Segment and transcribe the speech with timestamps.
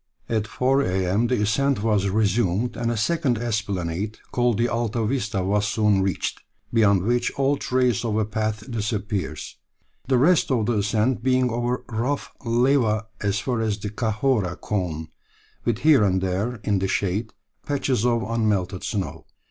[0.27, 1.27] At four a.m.
[1.27, 6.41] the ascent was resumed, and a second esplanade, called the Alta Vista, was soon reached,
[6.73, 9.57] beyond which all trace of a path disappears,
[10.07, 15.09] the rest of the ascent being over rough lava as far as the Chahorra Cone,
[15.65, 17.31] with here and there, in the shade,
[17.63, 19.27] patches of unmelted snow.